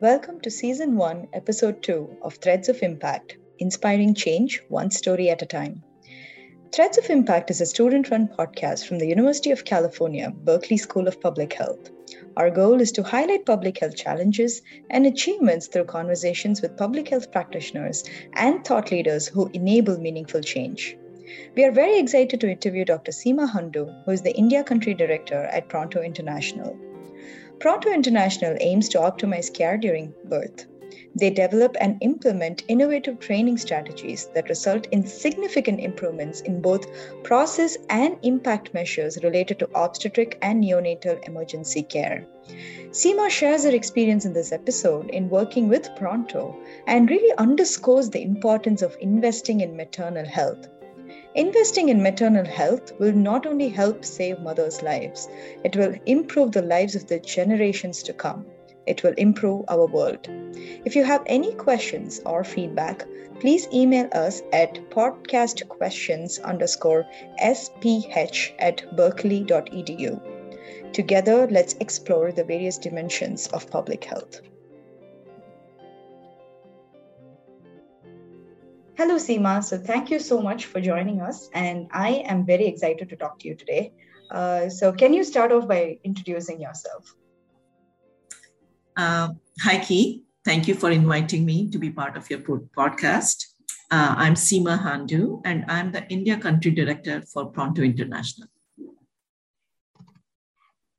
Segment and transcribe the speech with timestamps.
[0.00, 5.42] Welcome to Season 1, Episode 2 of Threads of Impact Inspiring Change One Story at
[5.42, 5.82] a Time.
[6.72, 11.08] Threads of Impact is a student run podcast from the University of California, Berkeley School
[11.08, 11.90] of Public Health.
[12.36, 17.32] Our goal is to highlight public health challenges and achievements through conversations with public health
[17.32, 18.04] practitioners
[18.34, 20.96] and thought leaders who enable meaningful change.
[21.56, 23.10] We are very excited to interview Dr.
[23.10, 26.78] Seema Handu, who is the India Country Director at Pronto International.
[27.60, 30.66] Pronto International aims to optimize care during birth.
[31.16, 36.86] They develop and implement innovative training strategies that result in significant improvements in both
[37.24, 42.24] process and impact measures related to obstetric and neonatal emergency care.
[42.90, 46.56] Seema shares her experience in this episode in working with Pronto
[46.86, 50.68] and really underscores the importance of investing in maternal health
[51.38, 55.28] Investing in maternal health will not only help save mothers' lives,
[55.62, 58.44] it will improve the lives of the generations to come.
[58.88, 60.26] It will improve our world.
[60.84, 63.06] If you have any questions or feedback,
[63.38, 67.06] please email us at podcastquestions underscore
[67.40, 70.92] sph at berkeley.edu.
[70.92, 74.40] Together, let's explore the various dimensions of public health.
[78.98, 79.62] Hello, Seema.
[79.62, 81.48] So, thank you so much for joining us.
[81.54, 83.92] And I am very excited to talk to you today.
[84.28, 87.14] Uh, so, can you start off by introducing yourself?
[88.96, 89.28] Uh,
[89.60, 90.24] hi, Key.
[90.44, 93.44] Thank you for inviting me to be part of your podcast.
[93.88, 98.48] Uh, I'm Seema Handu, and I'm the India Country Director for Pronto International.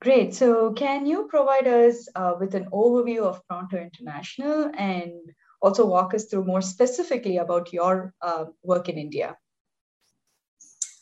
[0.02, 0.34] Great.
[0.34, 5.12] So, can you provide us uh, with an overview of Pronto International and
[5.62, 9.38] also walk us through more specifically about your uh, work in India.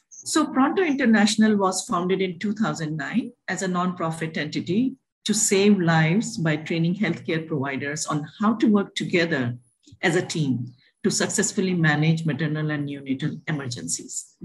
[0.10, 6.58] So, Pronto International was founded in 2009 as a nonprofit entity to save lives by
[6.58, 9.58] training healthcare providers on how to work together
[10.02, 14.36] as a team to successfully manage maternal and neonatal emergencies.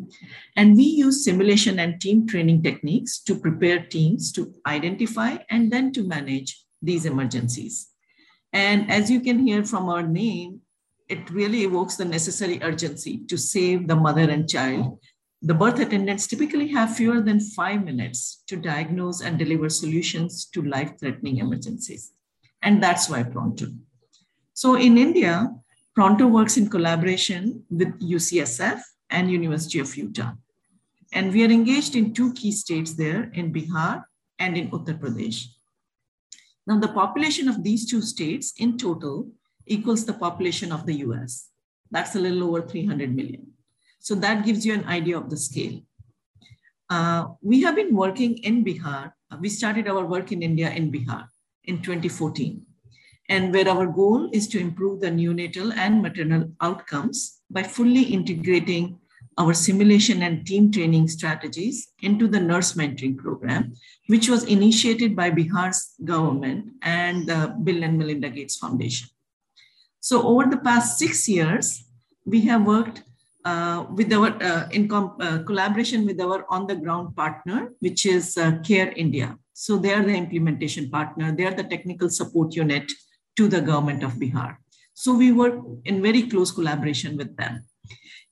[0.57, 5.93] And we use simulation and team training techniques to prepare teams to identify and then
[5.93, 7.92] to manage these emergencies.
[8.53, 10.61] And as you can hear from our name,
[11.09, 14.99] it really evokes the necessary urgency to save the mother and child.
[15.43, 20.63] The birth attendants typically have fewer than five minutes to diagnose and deliver solutions to
[20.63, 22.13] life threatening emergencies.
[22.63, 23.67] And that's why Pronto.
[24.55, 25.53] So in India,
[25.95, 28.81] Pronto works in collaboration with UCSF
[29.11, 30.33] and University of Utah.
[31.13, 34.05] And we are engaged in two key states there in Bihar
[34.39, 35.49] and in Uttar Pradesh.
[36.67, 39.29] Now, the population of these two states in total
[39.67, 41.49] equals the population of the US.
[41.91, 43.53] That's a little over 300 million.
[44.01, 45.81] So that gives you an idea of the scale.
[46.91, 49.13] Uh, we have been working in Bihar.
[49.41, 51.27] We started our work in India in Bihar
[51.65, 52.61] in 2014,
[53.29, 58.99] and where our goal is to improve the neonatal and maternal outcomes by fully integrating
[59.39, 63.75] our simulation and team training strategies into the nurse mentoring program,
[64.09, 69.09] which was initiated by Bihar's government and the Bill and Melinda Gates Foundation.
[70.01, 71.85] So over the past six years,
[72.25, 73.05] we have worked
[73.45, 78.37] uh, with our uh, in uh, collaboration with our on the ground partner, which is
[78.37, 79.37] uh, Care India.
[79.53, 81.35] So they are the implementation partner.
[81.35, 82.91] They are the technical support unit
[83.37, 84.57] to the government of Bihar.
[84.95, 87.65] So we work in very close collaboration with them.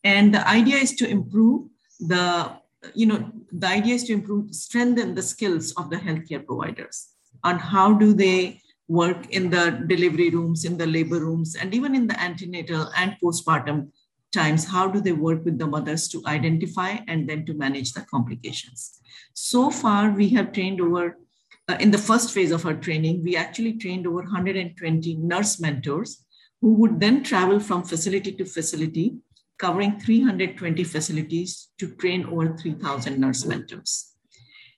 [0.05, 1.69] And the idea is to improve
[2.01, 2.53] the,
[2.95, 7.09] you know, the idea is to improve, strengthen the skills of the healthcare providers
[7.45, 11.95] on how do they work in the delivery rooms, in the labor rooms, and even
[11.95, 13.89] in the antenatal and postpartum
[14.33, 18.01] times, how do they work with the mothers to identify and then to manage the
[18.03, 19.01] complications?
[19.35, 21.19] So far, we have trained over,
[21.69, 26.25] uh, in the first phase of our training, we actually trained over 120 nurse mentors
[26.61, 29.17] who would then travel from facility to facility
[29.61, 34.15] covering 320 facilities to train over 3,000 nurse mentors.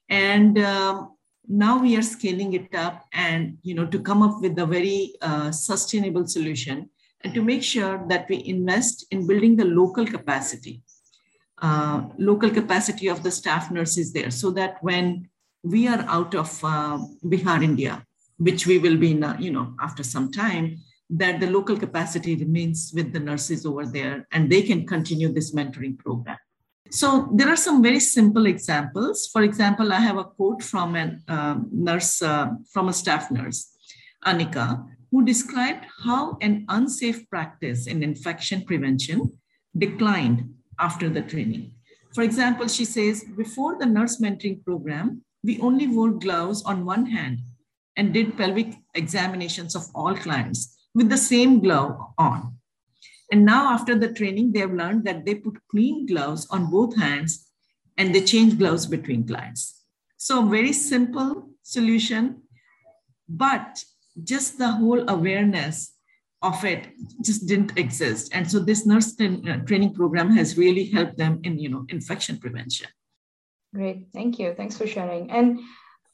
[0.08, 1.16] And um,
[1.48, 5.14] now we are scaling it up and you know to come up with a very
[5.20, 6.88] uh, sustainable solution
[7.22, 10.82] and to make sure that we invest in building the local capacity
[11.60, 15.28] uh, local capacity of the staff nurses there so that when
[15.62, 18.04] we are out of uh, bihar india
[18.38, 20.78] which we will be in, you know after some time
[21.14, 25.54] that the local capacity remains with the nurses over there and they can continue this
[25.54, 26.38] mentoring program.
[26.90, 29.28] So there are some very simple examples.
[29.32, 33.70] For example, I have a quote from a um, nurse, uh, from a staff nurse,
[34.26, 39.38] Anika, who described how an unsafe practice in infection prevention
[39.76, 40.48] declined
[40.78, 41.72] after the training.
[42.14, 47.06] For example, she says, before the nurse mentoring program, we only wore gloves on one
[47.06, 47.40] hand
[47.96, 52.56] and did pelvic examinations of all clients with the same glove on.
[53.30, 56.96] And now, after the training, they have learned that they put clean gloves on both
[56.96, 57.48] hands
[57.96, 59.84] and they change gloves between clients.
[60.18, 62.42] So, very simple solution,
[63.28, 63.82] but
[64.22, 65.94] just the whole awareness
[66.42, 66.88] of it
[67.24, 68.30] just didn't exist.
[68.34, 72.36] And so, this nurse uh, training program has really helped them in you know infection
[72.36, 72.88] prevention.
[73.74, 74.52] Great, thank you.
[74.54, 75.30] Thanks for sharing.
[75.30, 75.58] And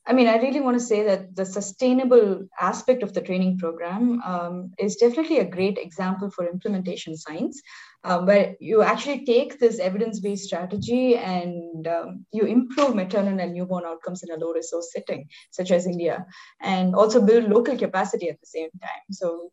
[0.08, 4.22] I mean, I really want to say that the sustainable aspect of the training program
[4.22, 7.60] um, is definitely a great example for implementation science,
[8.04, 13.52] um, where you actually take this evidence based strategy and um, you improve maternal and
[13.52, 16.24] newborn outcomes in a low resource setting, such as India,
[16.62, 19.04] and also build local capacity at the same time.
[19.10, 19.52] So,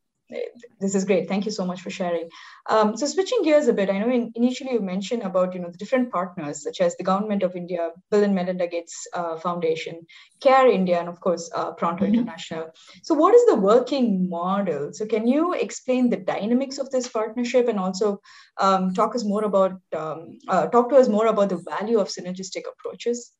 [0.79, 1.27] this is great.
[1.27, 2.29] Thank you so much for sharing.
[2.67, 5.69] Um, so switching gears a bit, I know in, initially you mentioned about you know
[5.69, 10.01] the different partners such as the Government of India, Bill and Melinda Gates uh, Foundation,
[10.41, 12.15] Care India, and of course uh, Pronto mm-hmm.
[12.15, 12.71] International.
[13.03, 14.93] So what is the working model?
[14.93, 18.19] So can you explain the dynamics of this partnership and also
[18.57, 22.07] um, talk us more about um, uh, talk to us more about the value of
[22.07, 23.31] synergistic approaches?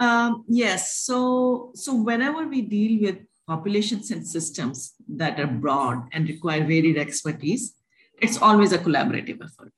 [0.00, 0.96] Um, yes.
[0.96, 3.18] So so whenever we deal with
[3.50, 7.74] populations and systems that are broad and require varied expertise,
[8.22, 9.72] it's always a collaborative effort,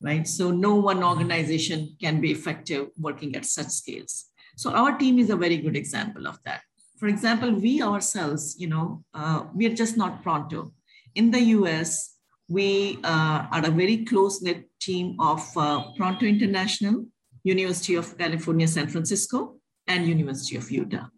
[0.00, 0.26] right?
[0.28, 4.26] So no one organization can be effective working at such scales.
[4.56, 6.60] So our team is a very good example of that.
[7.00, 10.72] For example, we ourselves, you know, uh, we're just not pronto.
[11.16, 12.16] In the US,
[12.48, 17.04] we uh, are a very close-knit team of uh, Pronto International,
[17.42, 19.56] University of California, San Francisco,
[19.88, 21.08] and University of Utah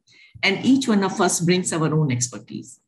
[0.42, 2.80] and each one of us brings our own expertise.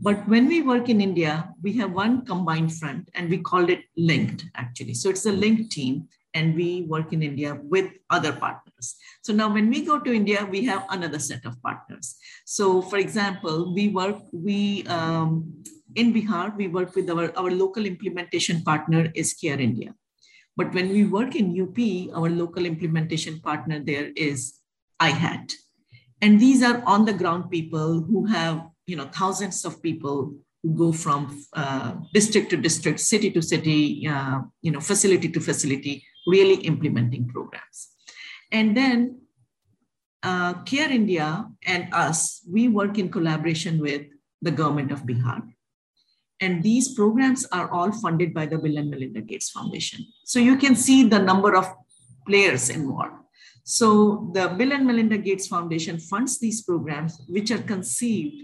[0.00, 3.84] But when we work in India, we have one combined front and we call it
[3.96, 4.94] linked actually.
[4.94, 8.96] So it's a linked team and we work in India with other partners.
[9.22, 12.16] So now when we go to India, we have another set of partners.
[12.44, 15.62] So for example, we work, we, um,
[15.94, 19.94] in Bihar, we work with our, our local implementation partner is Care India.
[20.56, 24.54] But when we work in UP, our local implementation partner there is
[25.00, 25.52] IHAT.
[26.24, 30.74] And these are on the ground people who have, you know, thousands of people who
[30.74, 36.02] go from uh, district to district, city to city, uh, you know, facility to facility,
[36.26, 37.90] really implementing programs.
[38.50, 39.20] And then
[40.22, 44.06] uh, Care India and us, we work in collaboration with
[44.40, 45.42] the government of Bihar.
[46.40, 50.06] And these programs are all funded by the Bill and Melinda Gates Foundation.
[50.24, 51.66] So you can see the number of
[52.26, 53.23] players involved.
[53.64, 58.42] So the Bill and Melinda Gates Foundation funds these programs, which are conceived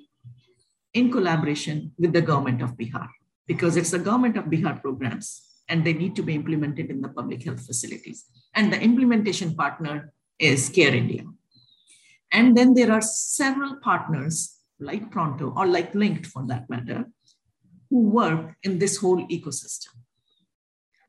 [0.95, 3.09] in collaboration with the government of Bihar,
[3.47, 7.11] because it's the government of Bihar programs and they need to be implemented in the
[7.11, 8.25] public health facilities.
[8.55, 11.25] And the implementation partner is Care India.
[12.33, 17.05] And then there are several partners like Pronto or like Linked for that matter,
[17.91, 19.95] who work in this whole ecosystem.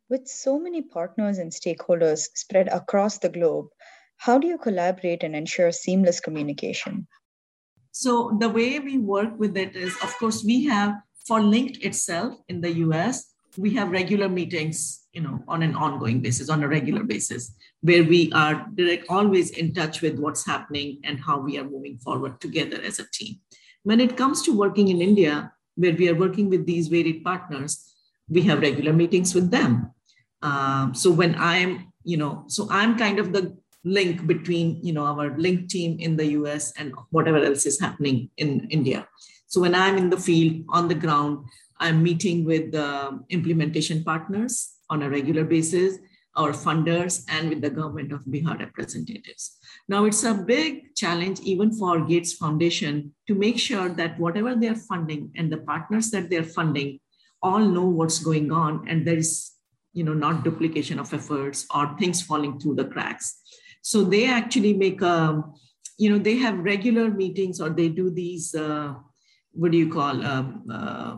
[0.10, 3.68] With so many partners and stakeholders spread across the globe,
[4.22, 7.08] how do you collaborate and ensure seamless communication?
[7.92, 10.94] So, the way we work with it is, of course, we have
[11.26, 16.22] for Linked itself in the US, we have regular meetings, you know, on an ongoing
[16.22, 21.00] basis, on a regular basis, where we are direct, always in touch with what's happening
[21.04, 23.40] and how we are moving forward together as a team.
[23.84, 27.92] When it comes to working in India, where we are working with these varied partners,
[28.30, 29.92] we have regular meetings with them.
[30.44, 35.06] Um, so when I'm, you know, so I'm kind of the link between you know
[35.06, 39.08] our link team in the us and whatever else is happening in india.
[39.48, 41.46] So when i'm in the field on the ground
[41.80, 45.98] i'm meeting with the implementation partners on a regular basis
[46.38, 49.58] our funders and with the government of bihar representatives.
[49.88, 54.76] Now it's a big challenge even for gates foundation to make sure that whatever they're
[54.76, 57.00] funding and the partners that they're funding
[57.44, 59.52] all know what's going on and there is
[59.94, 63.42] you know not duplication of efforts or things falling through the cracks
[63.82, 65.54] so they actually make a, um,
[65.98, 68.94] you know, they have regular meetings or they do these, uh,
[69.52, 71.18] what do you call, um, uh,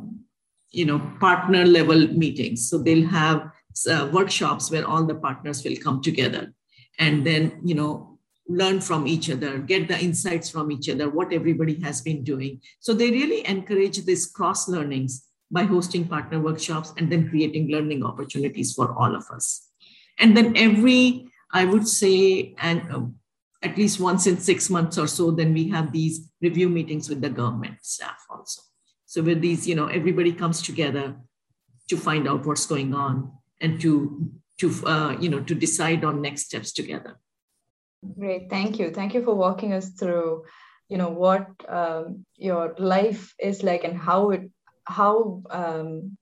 [0.72, 2.70] you know, partner level meetings.
[2.70, 3.50] So they'll have
[3.90, 6.54] uh, workshops where all the partners will come together
[7.00, 11.32] and then, you know, learn from each other, get the insights from each other, what
[11.32, 12.60] everybody has been doing.
[12.80, 18.04] So they really encourage this cross learnings by hosting partner workshops and then creating learning
[18.04, 19.70] opportunities for all of us.
[20.20, 23.06] And then every I would say, and uh,
[23.62, 27.22] at least once in six months or so, then we have these review meetings with
[27.22, 28.62] the government staff also.
[29.06, 31.16] So with these, you know, everybody comes together
[31.90, 33.32] to find out what's going on
[33.62, 37.20] and to to uh, you know to decide on next steps together.
[38.18, 40.44] Great, thank you, thank you for walking us through
[40.90, 44.50] you know what um, your life is like and how it
[44.86, 46.18] how um,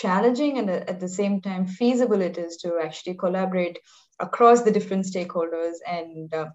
[0.00, 3.78] challenging and at the same time feasible it is to actually collaborate
[4.20, 6.46] across the different stakeholders and uh,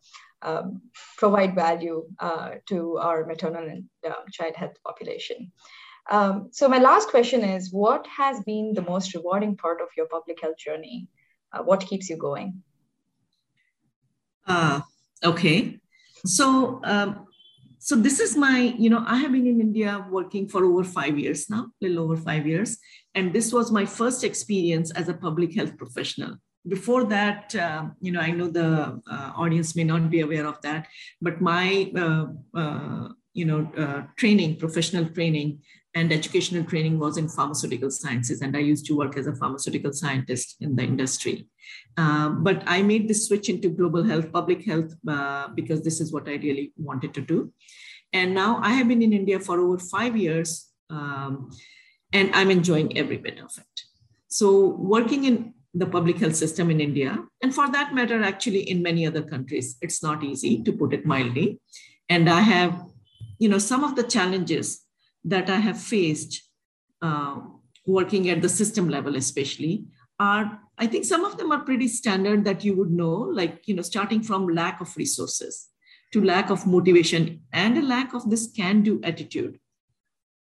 [0.42, 0.82] um,
[1.18, 5.52] provide value uh, to our maternal and uh, child health population.
[6.10, 10.08] Um, so my last question is, what has been the most rewarding part of your
[10.08, 11.08] public health journey?
[11.54, 12.64] Uh, what keeps you going?
[14.48, 14.82] Uh,
[15.24, 15.80] okay.
[16.26, 17.28] So, um,
[17.84, 21.18] so this is my, you know, I have been in India working for over five
[21.18, 22.78] years now, a little over five years.
[23.16, 26.36] And this was my first experience as a public health professional.
[26.68, 30.62] Before that, uh, you know, I know the uh, audience may not be aware of
[30.62, 30.90] that,
[31.24, 35.62] but my, uh, uh you know, uh, training, professional training
[35.94, 38.42] and educational training was in pharmaceutical sciences.
[38.42, 41.48] And I used to work as a pharmaceutical scientist in the industry.
[41.98, 46.14] Um, but I made this switch into global health, public health, uh, because this is
[46.14, 47.52] what I really wanted to do.
[48.14, 51.50] And now I have been in India for over five years, um,
[52.14, 53.82] and I'm enjoying every bit of it.
[54.28, 58.82] So, working in the public health system in India, and for that matter, actually in
[58.82, 61.62] many other countries, it's not easy to put it mildly.
[62.10, 62.84] And I have,
[63.40, 64.81] you know, some of the challenges
[65.26, 66.42] that I have faced
[67.02, 67.40] uh,
[67.86, 69.86] working at the system level, especially,
[70.20, 73.76] are I think some of them are pretty standard that you would know, like you
[73.76, 75.70] know, starting from lack of resources
[76.14, 79.60] to lack of motivation and a lack of this can-do attitude,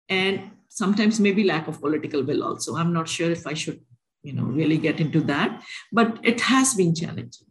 [0.07, 2.75] and sometimes maybe lack of political will also.
[2.75, 3.81] I'm not sure if I should,
[4.23, 7.47] you know, really get into that, but it has been challenging.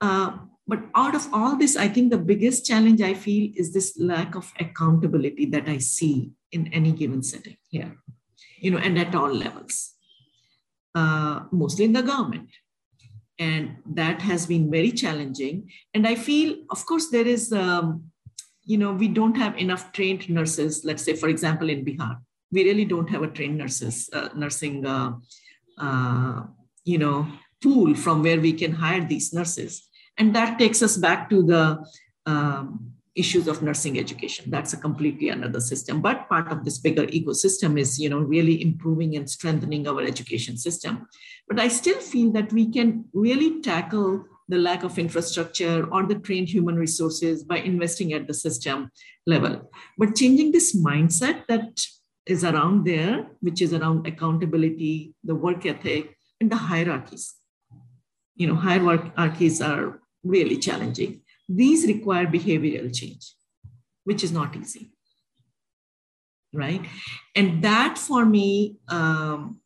[0.00, 0.38] Uh,
[0.70, 4.36] but out of all this, I think the biggest challenge I feel is this lack
[4.36, 7.96] of accountability that I see in any given setting here,
[8.60, 9.94] you know, and at all levels,
[10.94, 12.50] uh, mostly in the government.
[13.36, 15.72] And that has been very challenging.
[15.92, 18.04] And I feel, of course, there is, um,
[18.62, 20.84] you know, we don't have enough trained nurses.
[20.84, 22.18] Let's say, for example, in Bihar,
[22.52, 25.14] we really don't have a trained nurses, uh, nursing, uh,
[25.78, 26.42] uh
[26.84, 27.26] you know,
[27.60, 29.89] pool from where we can hire these nurses.
[30.20, 31.84] And that takes us back to the
[32.26, 34.50] um, issues of nursing education.
[34.50, 36.00] That's a completely another system.
[36.00, 40.56] But part of this bigger ecosystem is you know really improving and strengthening our education
[40.56, 41.08] system.
[41.48, 46.18] But i still feel that we can really tackle the lack of infrastructure or the
[46.26, 48.90] trained human resources by investing at the system
[49.26, 49.70] level.
[49.96, 51.84] But changing this mindset that
[52.26, 57.34] is around there which is around accountability the work ethic and the hierarchies.
[58.36, 63.34] You know hierarchies are really challenging these require behavioral change,
[64.04, 64.92] which is not easy.
[66.52, 66.84] Right.
[67.34, 69.60] And that for me, um,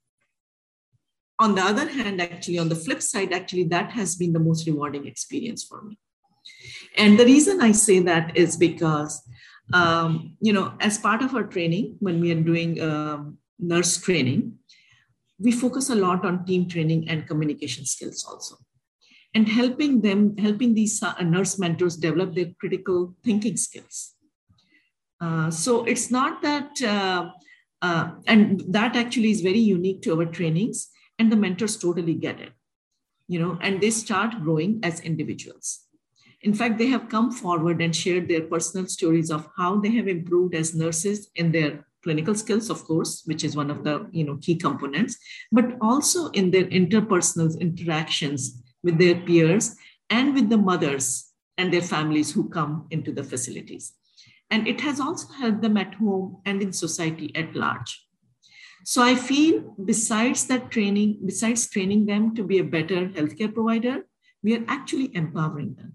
[1.38, 4.66] on the other hand, actually, on the flip side, actually, that has been the most
[4.66, 5.98] rewarding experience for me.
[6.96, 9.22] And the reason I say that is because,
[9.72, 14.58] um, you know, as part of our training, when we are doing um, nurse training,
[15.38, 18.56] we focus a lot on team training and communication skills also
[19.34, 24.14] and helping them, helping these uh, nurse mentors develop their critical thinking skills.
[25.20, 27.30] Uh, so it's not that, uh,
[27.82, 30.88] uh, and that actually is very unique to our trainings,
[31.18, 32.52] and the mentors totally get it,
[33.28, 35.80] you know, and they start growing as individuals.
[36.42, 40.08] In fact, they have come forward and shared their personal stories of how they have
[40.08, 44.24] improved as nurses in their clinical skills, of course, which is one of the you
[44.24, 45.16] know key components,
[45.50, 49.76] but also in their interpersonal interactions with their peers
[50.10, 53.94] and with the mothers and their families who come into the facilities.
[54.50, 58.06] And it has also helped them at home and in society at large.
[58.84, 64.06] So I feel besides that training, besides training them to be a better healthcare provider,
[64.42, 65.94] we are actually empowering them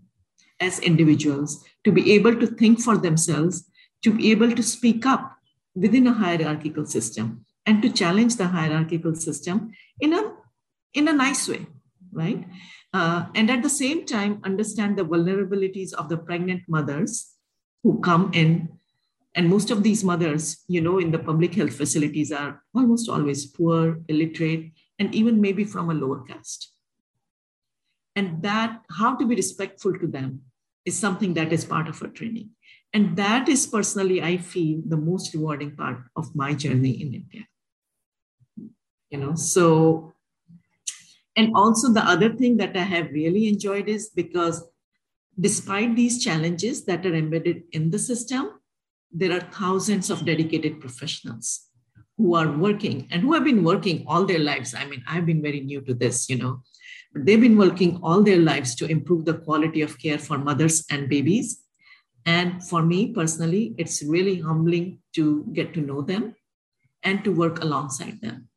[0.59, 3.69] as individuals to be able to think for themselves,
[4.03, 5.37] to be able to speak up
[5.75, 10.33] within a hierarchical system and to challenge the hierarchical system in a,
[10.95, 11.67] in a nice way,
[12.11, 12.43] right?
[12.93, 17.35] Uh, and at the same time, understand the vulnerabilities of the pregnant mothers
[17.83, 18.69] who come in.
[19.35, 23.45] And most of these mothers, you know, in the public health facilities are almost always
[23.45, 26.73] poor, illiterate, and even maybe from a lower caste.
[28.15, 30.41] And that, how to be respectful to them,
[30.83, 32.49] is something that is part of our training.
[32.91, 37.45] And that is personally, I feel, the most rewarding part of my journey in India.
[39.11, 40.13] You know, so
[41.39, 44.61] and also, the other thing that I have really enjoyed is because
[45.39, 48.59] despite these challenges that are embedded in the system,
[49.09, 51.67] there are thousands of dedicated professionals
[52.17, 54.75] who are working and who have been working all their lives.
[54.75, 56.61] I mean, I've been very new to this, you know,
[57.13, 60.83] but they've been working all their lives to improve the quality of care for mothers
[60.91, 61.63] and babies.
[62.25, 66.35] And for me personally, it's really humbling to get to know them
[67.01, 68.48] and to work alongside them.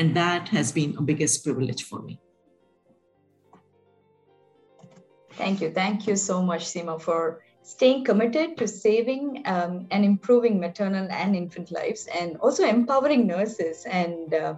[0.00, 2.18] And that has been a biggest privilege for me.
[5.34, 5.70] Thank you.
[5.70, 11.36] Thank you so much, Seema, for staying committed to saving um, and improving maternal and
[11.36, 14.54] infant lives and also empowering nurses and uh,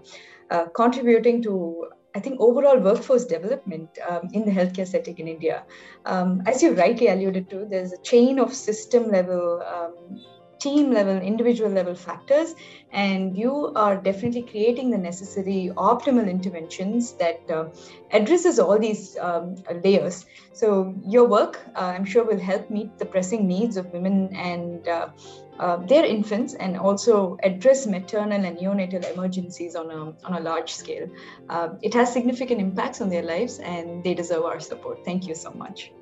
[0.52, 5.64] uh, contributing to I think overall workforce development um, in the healthcare setting in India.
[6.04, 10.20] Um, as you rightly alluded to, there's a chain of system level um,
[10.62, 12.54] team level, individual level factors,
[12.92, 17.64] and you are definitely creating the necessary optimal interventions that uh,
[18.12, 20.26] addresses all these um, layers.
[20.52, 24.86] So your work, uh, I'm sure, will help meet the pressing needs of women and
[24.86, 25.08] uh,
[25.58, 30.72] uh, their infants, and also address maternal and neonatal emergencies on a on a large
[30.72, 31.08] scale.
[31.48, 35.04] Uh, it has significant impacts on their lives, and they deserve our support.
[35.04, 35.92] Thank you so much.